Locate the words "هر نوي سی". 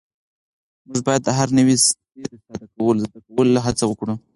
1.37-1.93